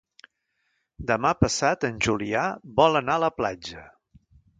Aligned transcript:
Demà 1.11 1.33
passat 1.41 1.85
en 1.89 1.99
Julià 2.07 2.45
vol 2.81 3.01
anar 3.01 3.19
a 3.21 3.23
la 3.25 3.31
platja. 3.37 3.85